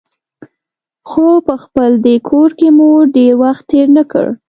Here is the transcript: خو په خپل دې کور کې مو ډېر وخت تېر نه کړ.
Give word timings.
خو 1.09 1.27
په 1.47 1.55
خپل 1.63 1.89
دې 2.05 2.15
کور 2.29 2.49
کې 2.59 2.67
مو 2.77 2.89
ډېر 3.15 3.33
وخت 3.43 3.63
تېر 3.71 3.87
نه 3.97 4.03
کړ. 4.11 4.25